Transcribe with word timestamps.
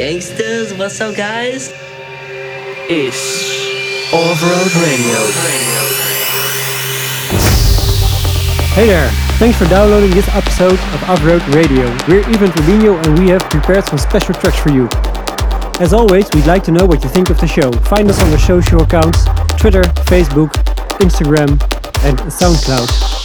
Gangsters, 0.00 0.72
what's 0.72 0.98
up, 1.02 1.14
guys? 1.14 1.74
It's 2.88 4.14
Off 4.14 4.40
Road 4.40 4.74
Radio. 4.80 5.18
Hey 8.72 8.86
there, 8.86 9.10
thanks 9.36 9.58
for 9.58 9.66
downloading 9.66 10.08
this 10.12 10.26
episode 10.28 10.72
of 10.94 11.02
Off 11.04 11.22
Road 11.22 11.42
Radio. 11.54 11.84
We're 12.08 12.24
Ivan 12.24 12.48
Rubinho 12.48 13.06
and 13.06 13.18
we 13.18 13.28
have 13.28 13.42
prepared 13.42 13.84
some 13.84 13.98
special 13.98 14.32
tracks 14.32 14.58
for 14.58 14.70
you. 14.70 14.88
As 15.84 15.92
always, 15.92 16.30
we'd 16.32 16.46
like 16.46 16.64
to 16.64 16.70
know 16.70 16.86
what 16.86 17.04
you 17.04 17.10
think 17.10 17.28
of 17.28 17.38
the 17.38 17.46
show. 17.46 17.70
Find 17.70 18.08
us 18.08 18.18
on 18.22 18.32
our 18.32 18.38
social 18.38 18.80
accounts 18.80 19.26
Twitter, 19.60 19.82
Facebook, 20.08 20.50
Instagram, 21.02 21.50
and 22.06 22.18
SoundCloud. 22.20 23.19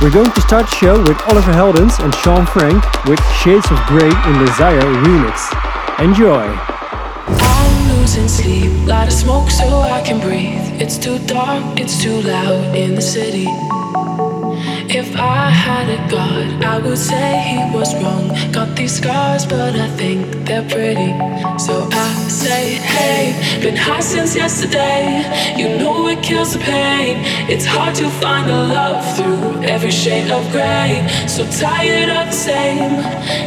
We're 0.00 0.10
going 0.10 0.32
to 0.32 0.40
start 0.40 0.64
the 0.64 0.76
show 0.76 0.98
with 0.98 1.20
Oliver 1.28 1.52
Heldens 1.52 2.02
and 2.02 2.14
Shaun 2.14 2.46
Frank 2.46 2.82
with 3.04 3.20
Shades 3.34 3.70
of 3.70 3.76
Grey 3.86 4.08
in 4.08 4.46
Zyre 4.56 4.80
remix. 5.04 5.52
Enjoy! 6.02 6.40
I'm 6.40 7.98
losing 7.98 8.26
sleep, 8.26 8.72
light 8.88 9.08
a 9.08 9.10
smoke 9.10 9.50
so 9.50 9.80
I 9.80 10.00
can 10.00 10.18
breathe. 10.18 10.80
It's 10.80 10.96
too 10.96 11.18
dark, 11.26 11.78
it's 11.78 12.02
too 12.02 12.18
loud 12.22 12.74
in 12.74 12.94
the 12.94 13.02
city. 13.02 13.44
If 14.92 15.14
I 15.14 15.50
had 15.50 15.88
a 15.88 16.10
god, 16.10 16.64
I 16.64 16.78
would 16.80 16.98
say 16.98 17.38
he 17.46 17.76
was 17.78 17.94
wrong. 18.02 18.26
Got 18.50 18.76
these 18.76 18.96
scars, 18.96 19.46
but 19.46 19.76
I 19.76 19.86
think 19.90 20.26
they're 20.44 20.68
pretty. 20.68 21.12
So 21.60 21.88
I 21.92 22.12
say, 22.28 22.74
hey, 22.74 23.60
been 23.62 23.76
high 23.76 24.00
since 24.00 24.34
yesterday. 24.34 25.22
You 25.56 25.78
know 25.78 26.08
it 26.08 26.24
kills 26.24 26.54
the 26.54 26.58
pain. 26.58 27.18
It's 27.48 27.64
hard 27.64 27.94
to 27.96 28.10
find 28.10 28.50
a 28.50 28.64
love 28.66 29.16
through 29.16 29.62
every 29.62 29.92
shade 29.92 30.28
of 30.28 30.42
gray. 30.50 31.06
So 31.28 31.46
tired 31.60 32.10
of 32.10 32.26
the 32.26 32.40
same, 32.50 32.90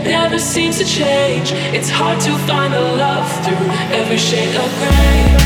never 0.06 0.40
seems 0.40 0.78
to 0.78 0.86
change. 0.86 1.52
It's 1.76 1.90
hard 1.90 2.22
to 2.22 2.32
find 2.48 2.74
a 2.74 2.82
love 2.96 3.28
through 3.44 3.68
every 3.92 4.18
shade 4.18 4.56
of 4.56 4.70
gray. 4.80 5.43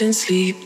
And 0.00 0.14
sleep. 0.14 0.56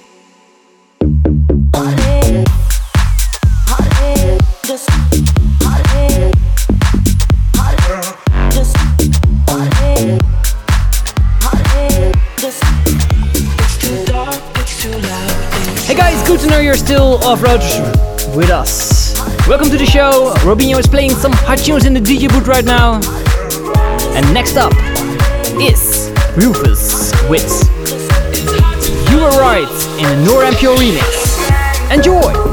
Hey 15.86 15.94
guys, 15.94 16.26
good 16.26 16.40
to 16.40 16.46
know 16.48 16.58
you're 16.58 16.74
still 16.74 17.22
off 17.24 17.42
road 17.42 17.60
with 18.36 18.50
us. 18.50 19.18
Welcome 19.48 19.70
to 19.70 19.78
the 19.78 19.86
show. 19.86 20.34
Robinho 20.38 20.78
is 20.78 20.88
playing 20.88 21.10
some 21.10 21.32
hot 21.32 21.58
tunes 21.58 21.86
in 21.86 21.94
the 21.94 22.00
DJ 22.00 22.28
booth 22.28 22.48
right 22.48 22.64
now. 22.64 23.00
And 24.14 24.34
next 24.34 24.56
up 24.56 24.72
is 25.58 26.10
Rufus 26.36 27.12
with 27.28 27.81
You 29.22 29.28
Were 29.28 29.38
Right 29.38 29.70
in 29.98 30.08
the 30.08 30.26
Nora 30.26 30.48
En 30.48 30.54
Pure 30.56 30.74
remix. 30.78 31.38
Enjoy! 31.92 32.51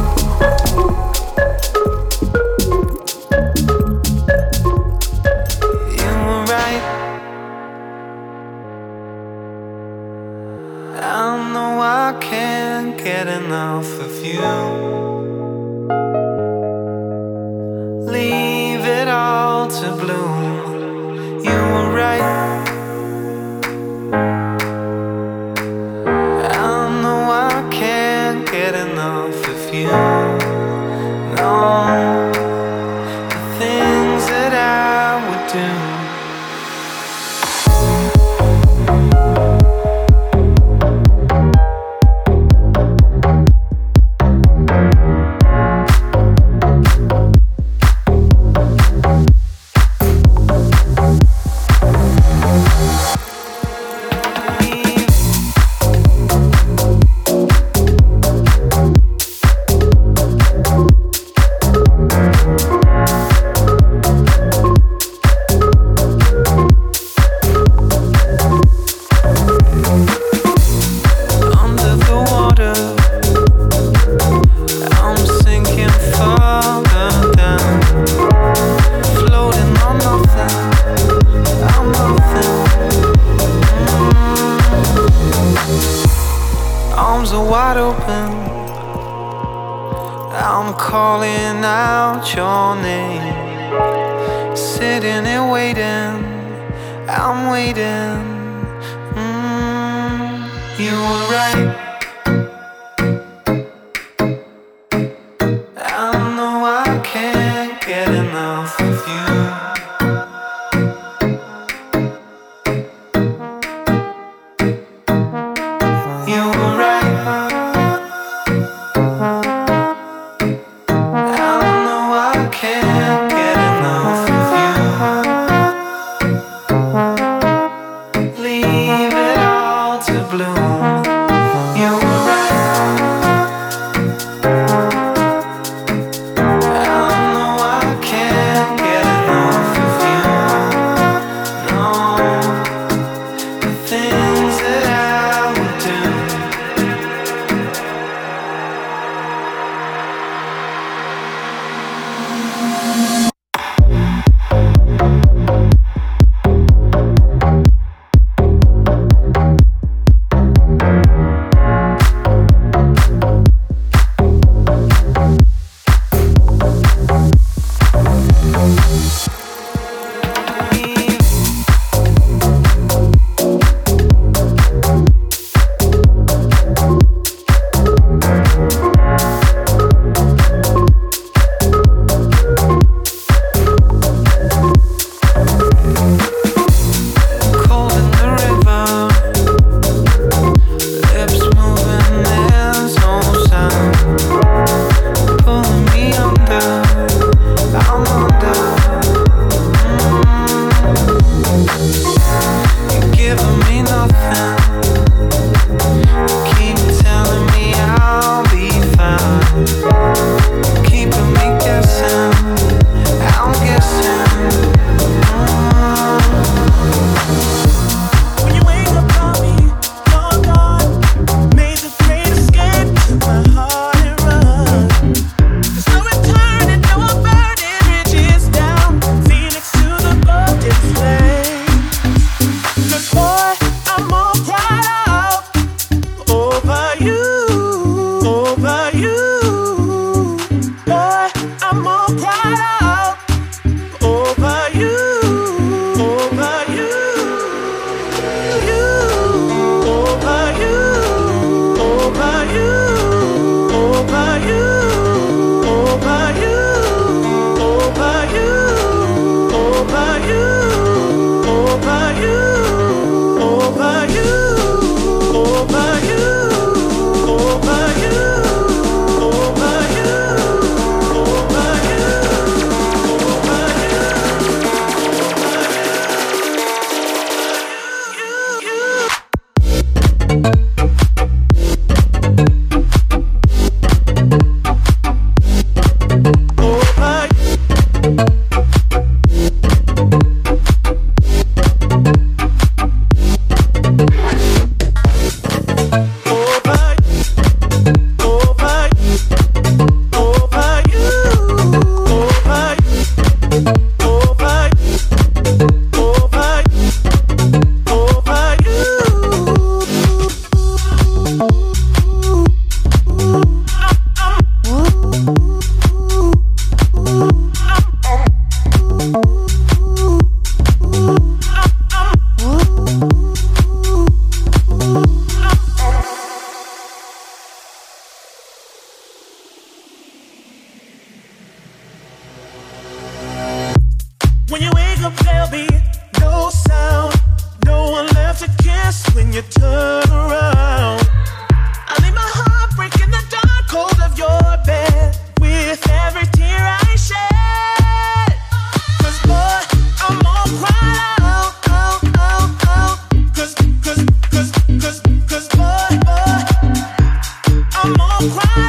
get 107.89 108.07
enough. 108.13 108.88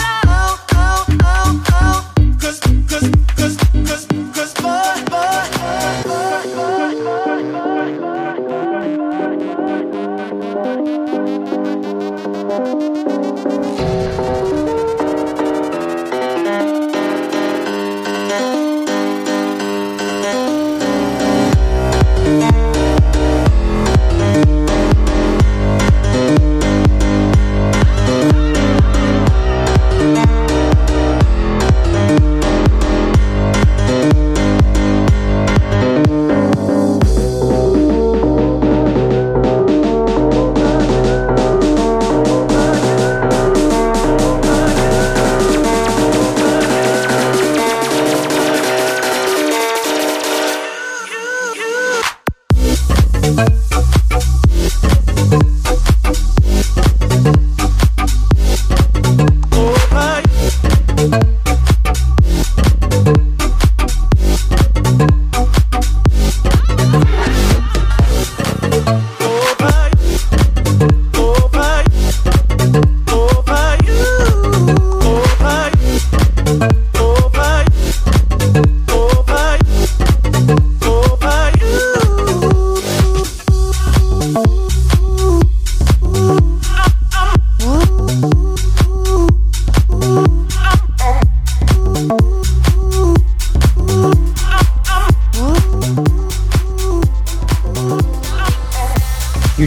love. 0.01 0.40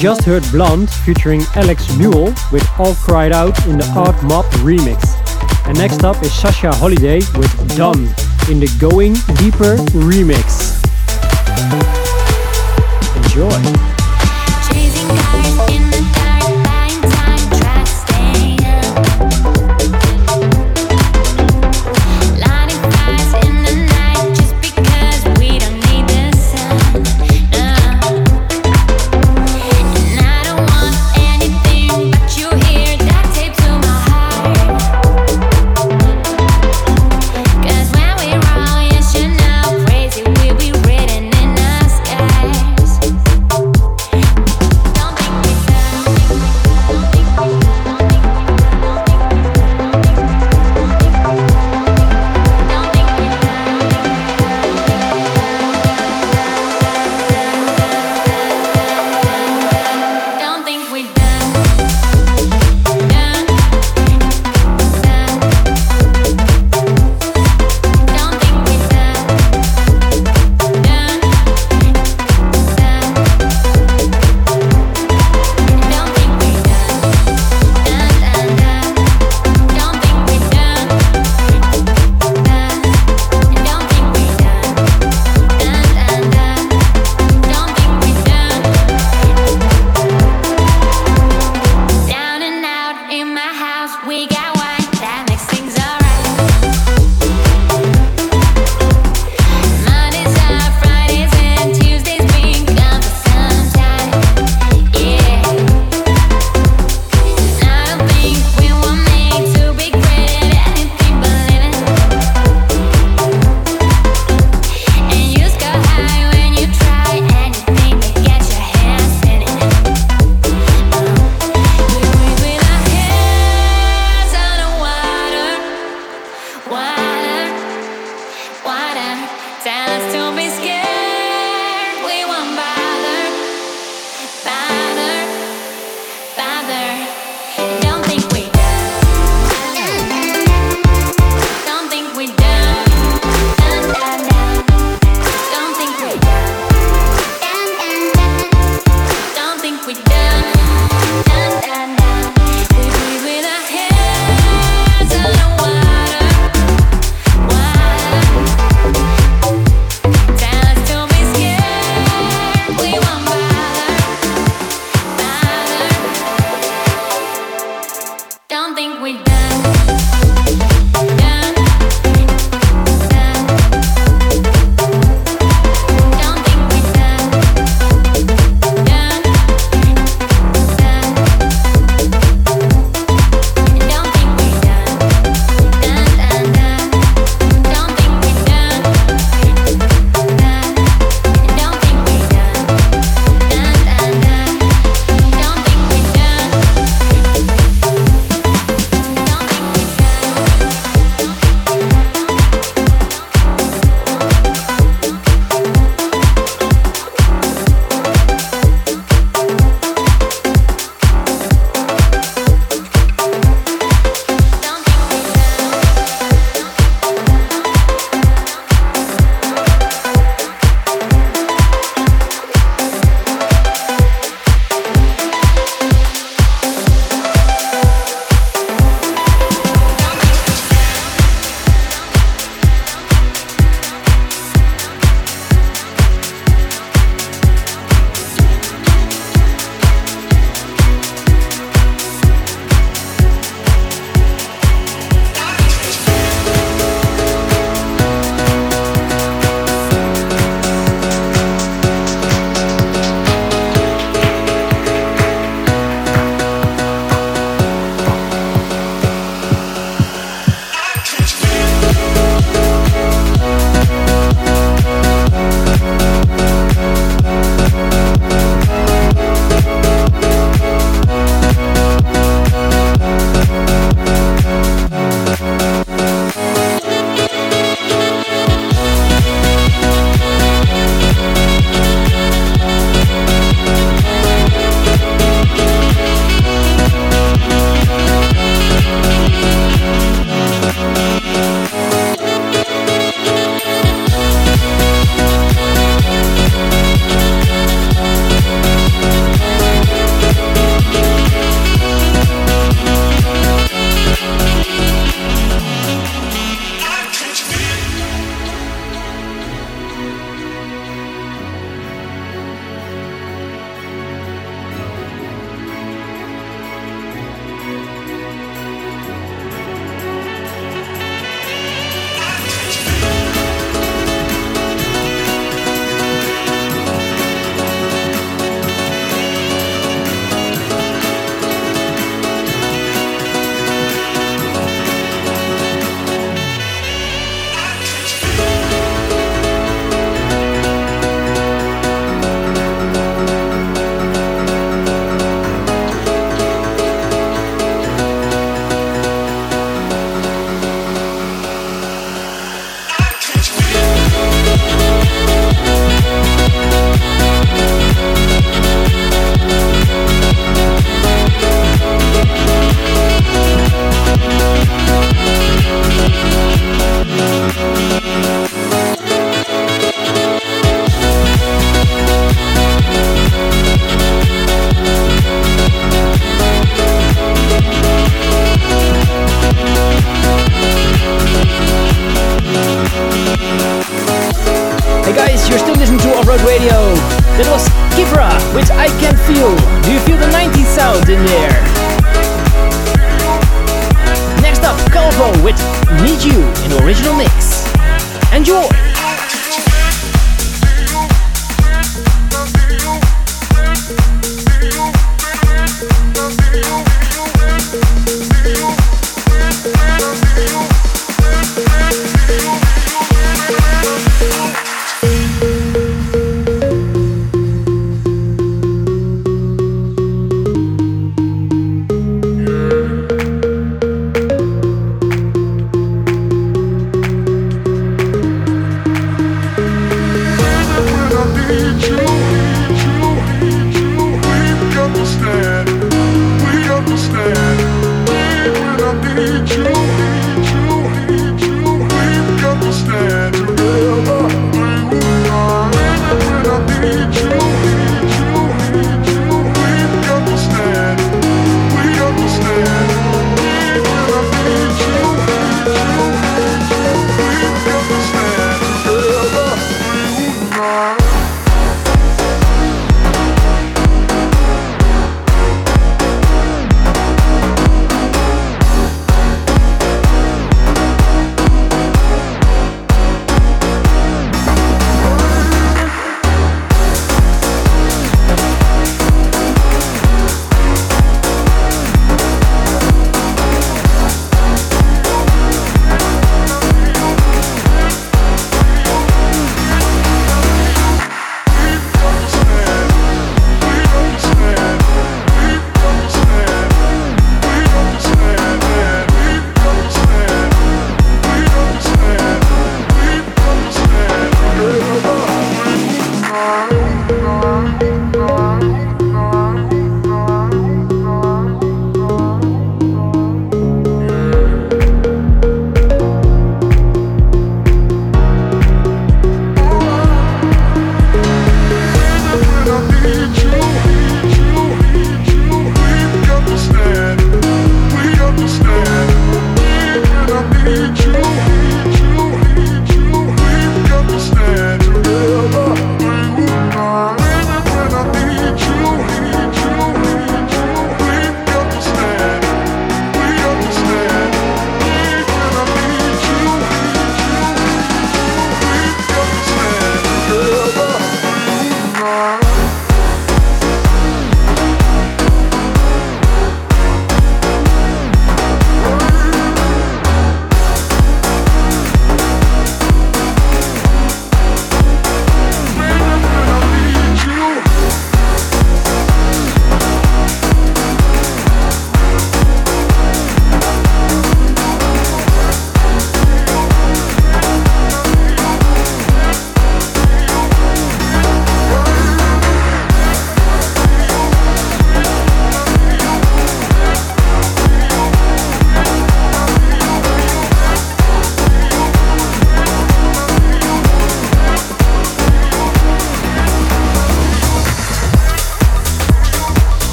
Just 0.00 0.24
heard 0.24 0.44
Blonde 0.50 0.90
featuring 0.90 1.42
Alex 1.54 1.96
Newell 1.96 2.34
with 2.52 2.68
All 2.78 2.94
Cried 2.96 3.32
Out 3.32 3.66
in 3.66 3.78
the 3.78 3.86
Art 3.96 4.20
Mob 4.24 4.44
remix. 4.56 5.16
And 5.66 5.78
next 5.78 6.04
up 6.04 6.22
is 6.22 6.32
Sasha 6.32 6.72
Holiday 6.72 7.20
with 7.36 7.76
Done 7.76 8.06
in 8.50 8.60
the 8.60 8.70
Going 8.78 9.14
Deeper 9.38 9.76
remix. 9.92 10.75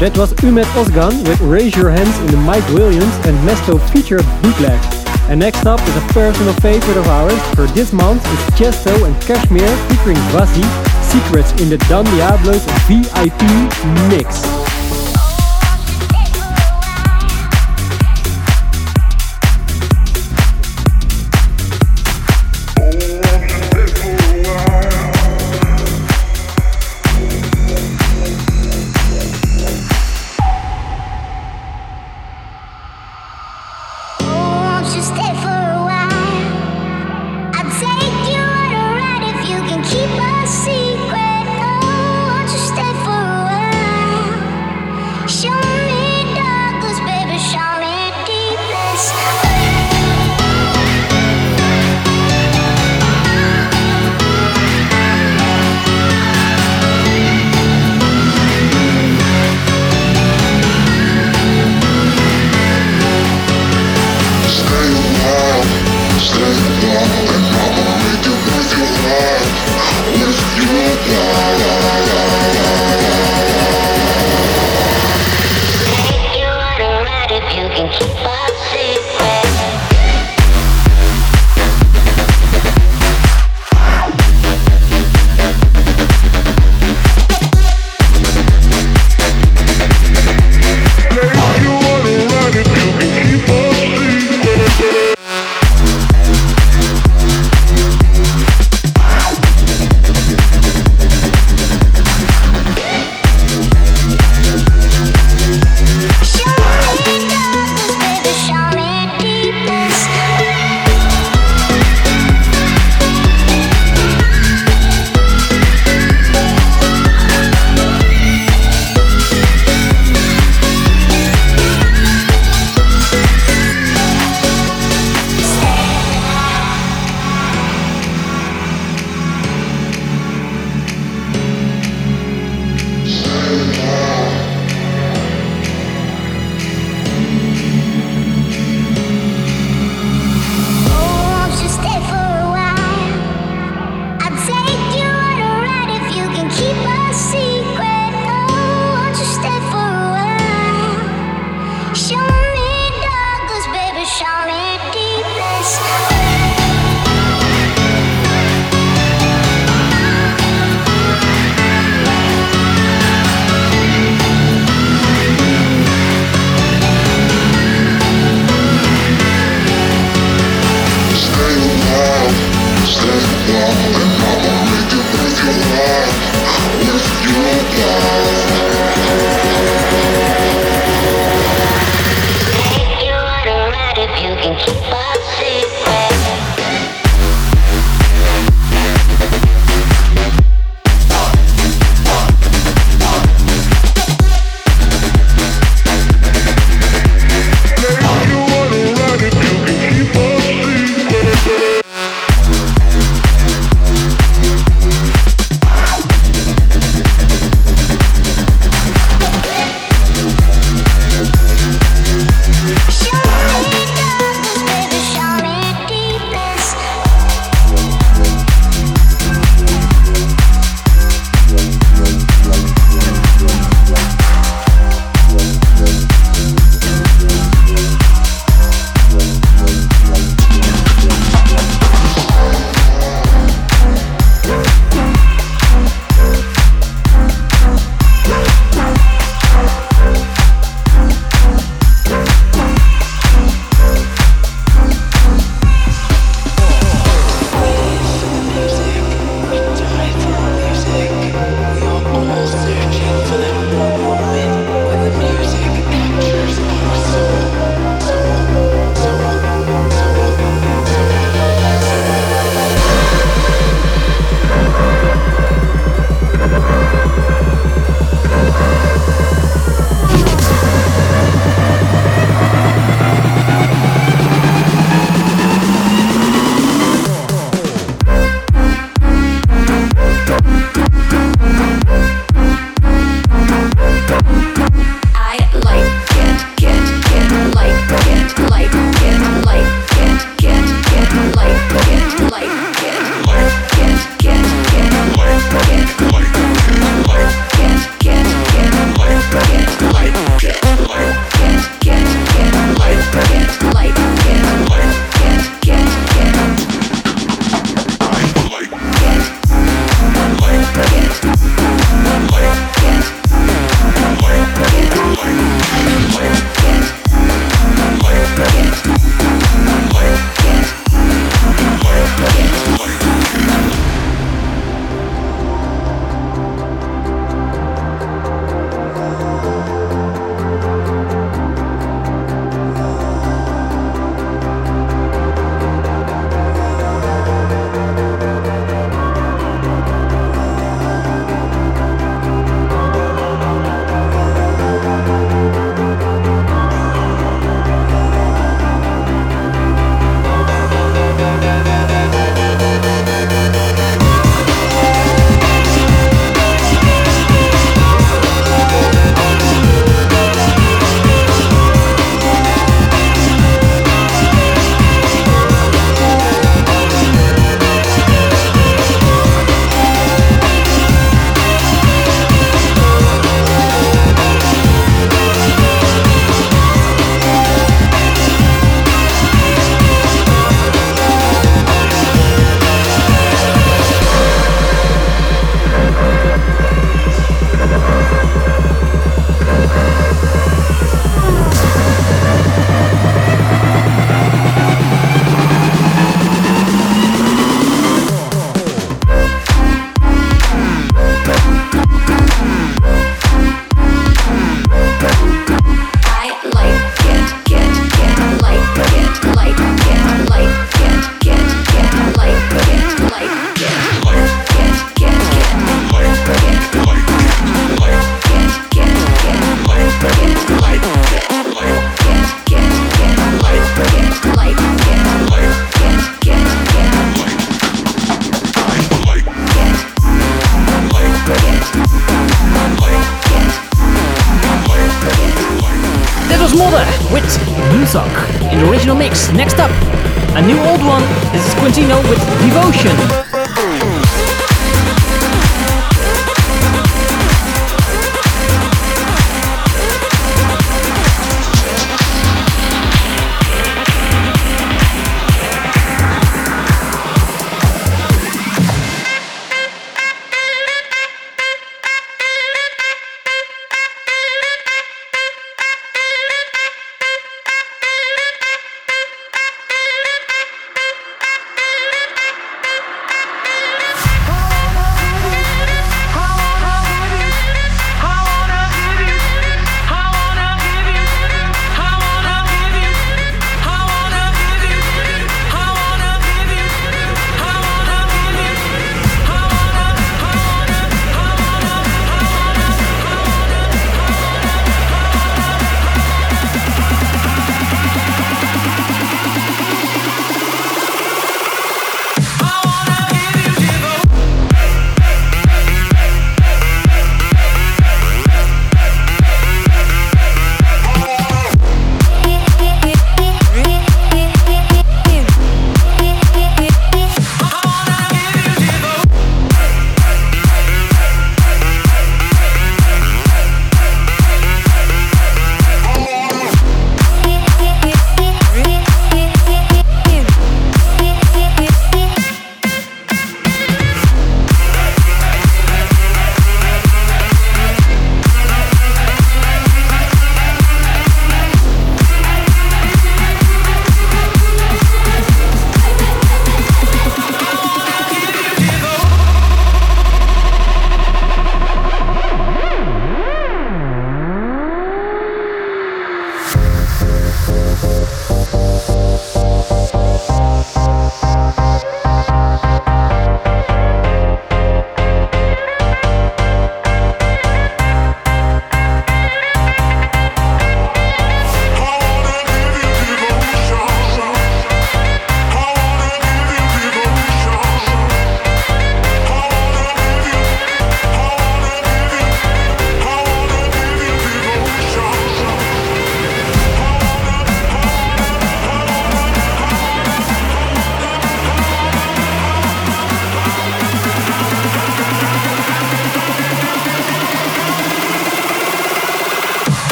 That 0.00 0.16
was 0.16 0.32
Ummet 0.40 0.64
Ozcan 0.80 1.28
with 1.28 1.38
Raise 1.42 1.76
Your 1.76 1.90
Hands 1.90 2.18
in 2.20 2.28
the 2.28 2.38
Mike 2.38 2.66
Williams 2.68 3.14
and 3.26 3.36
Mesto 3.46 3.76
feature 3.92 4.16
bootleg. 4.40 4.80
And 5.28 5.38
next 5.38 5.66
up 5.66 5.78
is 5.86 5.94
a 5.94 6.00
personal 6.14 6.54
favorite 6.54 6.96
of 6.96 7.06
ours 7.06 7.38
for 7.54 7.66
this 7.76 7.92
month 7.92 8.24
is 8.24 8.40
Tiësto 8.56 9.04
and 9.04 9.14
KSHMR 9.16 9.88
featuring 9.90 10.16
VASSY, 10.32 10.64
Secrets 11.04 11.52
in 11.60 11.68
the 11.68 11.76
Don 11.90 12.06
Diablo's 12.06 12.64
VIP 12.88 13.44
mix. 14.08 14.59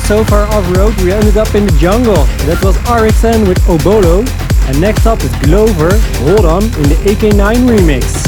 So 0.00 0.24
far 0.24 0.44
off-road 0.48 1.00
we 1.02 1.12
ended 1.12 1.36
up 1.36 1.54
in 1.54 1.66
the 1.66 1.72
jungle. 1.78 2.24
That 2.46 2.62
was 2.64 2.76
RXN 2.78 3.46
with 3.46 3.58
Obolo. 3.62 4.26
And 4.68 4.80
next 4.80 5.06
up 5.06 5.22
is 5.22 5.34
Glover, 5.36 5.98
Hold 6.24 6.46
On, 6.46 6.62
in 6.62 6.88
the 6.88 6.96
AK9 7.04 7.56
remix. 7.68 8.23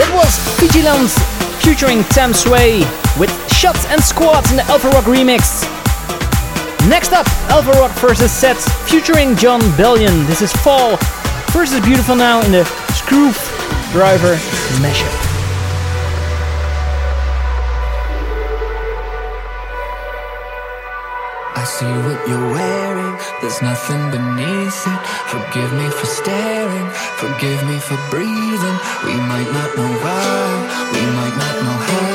That 0.00 0.14
was 0.14 0.32
Vigiland 0.56 1.12
featuring 1.60 2.02
Tham 2.16 2.32
Sway 2.32 2.80
with 3.20 3.28
Shots 3.52 3.84
and 3.92 4.02
Squats" 4.02 4.50
in 4.50 4.56
the 4.56 4.64
Alpha 4.72 4.88
Rock 4.88 5.04
remix. 5.04 5.68
Next 6.88 7.12
up, 7.12 7.28
Alpha 7.50 7.72
Rock 7.72 7.92
versus 7.98 8.32
Zedd 8.32 8.56
featuring 8.88 9.36
Jon 9.36 9.60
Bellion. 9.76 10.26
This 10.26 10.40
is 10.40 10.54
Fall 10.64 10.96
versus 11.52 11.84
Beautiful 11.84 12.16
Now 12.16 12.40
in 12.40 12.50
the 12.50 12.64
Screwdriver 12.96 13.92
Driver 13.92 14.36
mashup. 14.80 15.29
I 21.60 21.64
see 21.64 21.84
what 21.84 22.26
you're 22.26 22.50
wearing, 22.56 23.16
there's 23.42 23.60
nothing 23.60 24.10
beneath 24.10 24.80
it. 24.92 25.00
Forgive 25.28 25.70
me 25.74 25.90
for 25.90 26.06
staring, 26.06 26.88
forgive 27.20 27.60
me 27.68 27.76
for 27.78 28.00
breathing. 28.08 28.78
We 29.04 29.12
might 29.28 29.50
not 29.52 29.68
know 29.76 29.92
why, 30.00 30.40
we 30.96 31.04
might 31.20 31.36
not 31.36 31.54
know 31.60 31.76
how, 31.90 32.09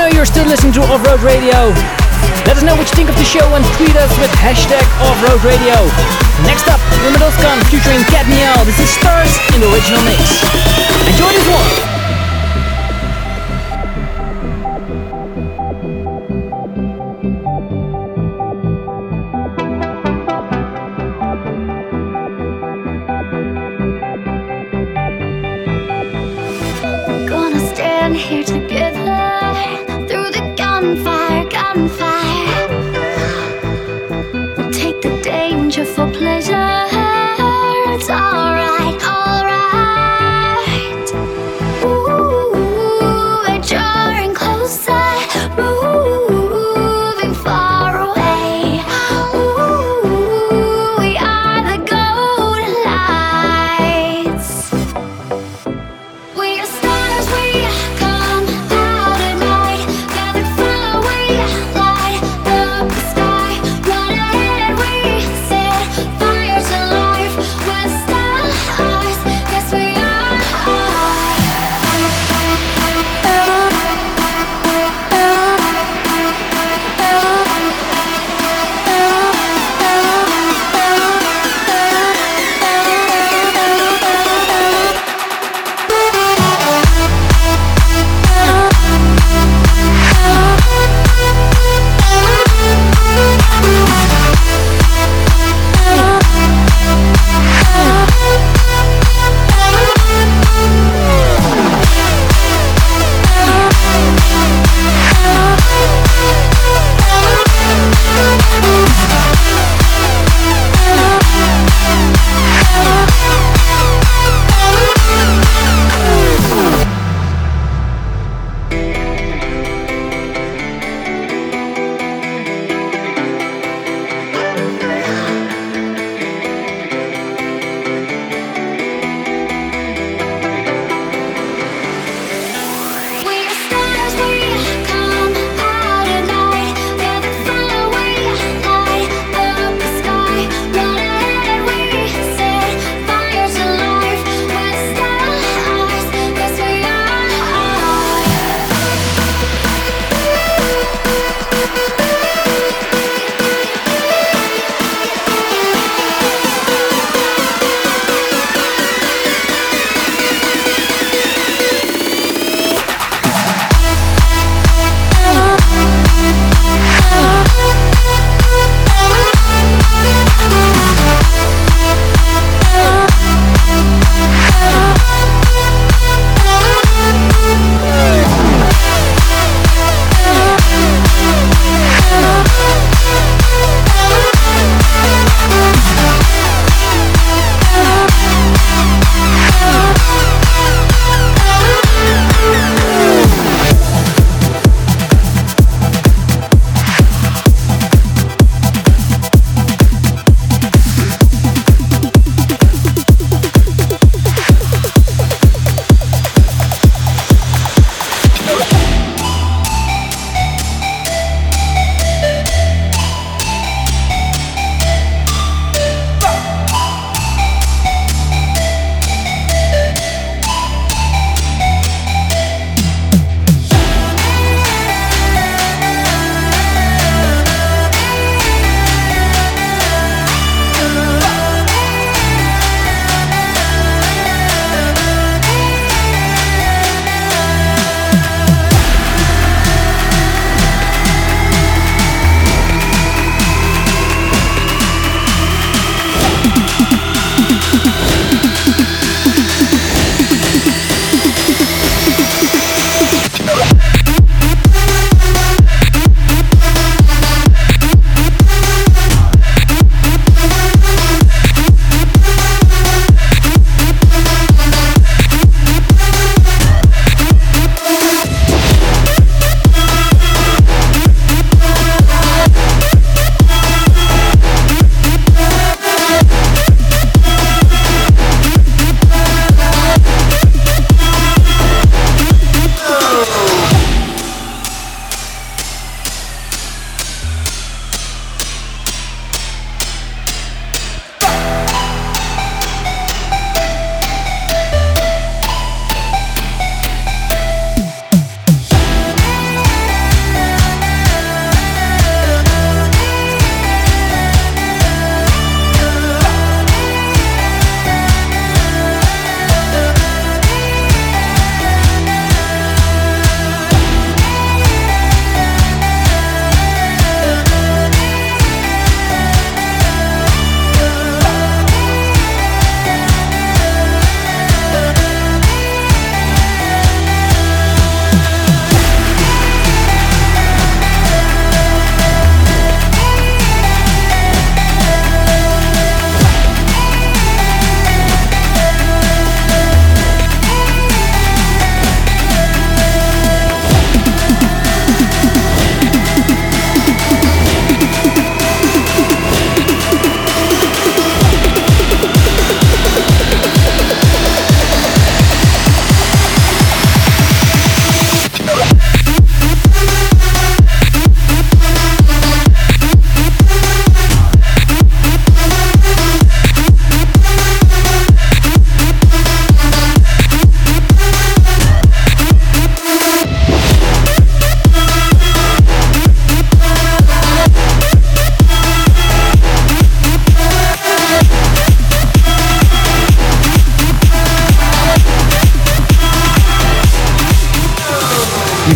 know 0.00 0.08
you're 0.16 0.24
still 0.24 0.46
listening 0.46 0.72
to 0.72 0.80
Off 0.80 1.04
Road 1.04 1.20
Radio. 1.20 1.68
Let 2.48 2.56
us 2.56 2.62
know 2.62 2.74
what 2.74 2.88
you 2.88 2.96
think 2.96 3.10
of 3.10 3.16
the 3.16 3.24
show 3.24 3.44
and 3.52 3.62
tweet 3.76 3.94
us 3.96 4.08
with 4.16 4.30
hashtag 4.40 4.80
Off 5.04 5.18
Road 5.28 5.44
Radio. 5.44 5.76
Next 6.48 6.68
up, 6.72 6.80
Wimbledon 7.04 7.60
featuring 7.68 8.00
Cat 8.08 8.24
Meow. 8.24 8.64
This 8.64 8.80
is 8.80 8.88
Stars 8.88 9.36
in 9.52 9.60
the 9.60 9.68
original 9.68 10.00
mix. 10.08 10.40
Enjoy 11.04 11.28
this 11.36 11.48
one. 11.52 11.89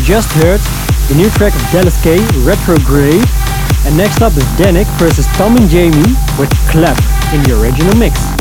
Just 0.05 0.31
heard 0.33 0.61
the 1.09 1.15
new 1.15 1.31
track 1.31 1.55
of 1.55 1.63
Dallas 1.73 1.97
K, 2.03 2.19
Retrograde. 2.45 3.25
And 3.87 3.97
next 3.97 4.21
up 4.21 4.37
is 4.37 4.45
Dannic 4.61 4.85
versus 4.99 5.27
Tom 5.29 5.57
and 5.57 5.67
Jamie 5.71 5.97
with 6.39 6.51
Clap 6.69 6.99
in 7.33 7.43
the 7.45 7.59
original 7.59 7.97
mix. 7.97 8.34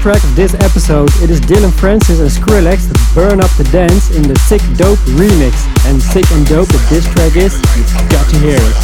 track 0.00 0.24
of 0.24 0.34
this 0.34 0.54
episode, 0.54 1.10
it 1.20 1.28
is 1.28 1.40
Dillon 1.40 1.70
Francis 1.70 2.20
and 2.20 2.30
Skrillex 2.32 2.88
that 2.88 2.96
burn 3.14 3.36
up 3.36 3.52
the 3.60 3.68
dance 3.68 4.08
in 4.16 4.24
the 4.24 4.32
Sick 4.48 4.64
Dope 4.80 4.96
remix. 5.12 5.52
And 5.84 6.00
sick 6.00 6.24
and 6.32 6.46
dope 6.48 6.72
that 6.72 6.84
this 6.88 7.04
track 7.12 7.36
is, 7.36 7.52
you've 7.76 7.92
got 8.08 8.24
to 8.32 8.36
hear 8.40 8.56
it. 8.56 8.76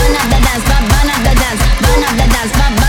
Burn 0.00 0.16
up 0.16 0.32
the 0.32 0.40
dance, 0.40 0.64
burn 0.64 1.12
up 1.12 1.20
the 1.20 1.34
dance, 1.36 1.60
burn 1.84 2.00
up 2.08 2.14
the 2.16 2.24
dance, 2.24 2.79